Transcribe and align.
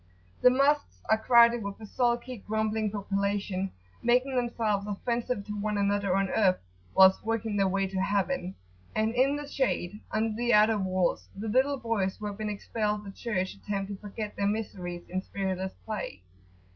The 0.41 0.49
Mosques 0.49 0.99
are 1.11 1.17
crowded 1.19 1.61
with 1.61 1.79
a 1.79 1.85
sulky, 1.85 2.37
grumbling 2.37 2.89
population, 2.89 3.69
making 4.01 4.35
themselves 4.35 4.87
offensive 4.87 5.45
to 5.45 5.55
one 5.61 5.77
another 5.77 6.15
on 6.15 6.27
earth 6.29 6.57
whilst 6.95 7.23
working 7.23 7.55
their 7.55 7.67
way 7.67 7.85
to 7.85 8.01
heaven; 8.01 8.55
and 8.95 9.13
in 9.13 9.35
the 9.35 9.47
shade, 9.47 9.99
under 10.09 10.35
the 10.35 10.55
outer 10.55 10.79
walls, 10.79 11.29
the 11.35 11.47
little 11.49 11.77
boys 11.77 12.15
who 12.17 12.25
have 12.25 12.39
been 12.39 12.49
expelled 12.49 13.03
the 13.03 13.11
church 13.11 13.53
attempt 13.53 13.91
to 13.91 13.97
forget 14.01 14.35
their 14.35 14.47
miseries 14.47 15.07
in 15.07 15.21
spiritless 15.21 15.73
play. 15.85 16.23